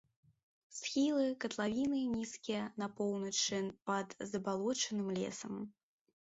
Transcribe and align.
Схілы 0.77 1.25
катлавіны 1.43 1.99
нізкія, 2.13 2.63
на 2.85 2.87
поўначы 3.01 3.61
пад 3.91 4.17
забалочаным 4.31 5.07
лесам. 5.21 5.53